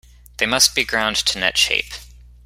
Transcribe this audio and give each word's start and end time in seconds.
They 0.37 0.47
must 0.47 0.73
be 0.73 0.83
ground 0.83 1.17
to 1.17 1.37
net 1.39 1.59
shape. 1.59 1.93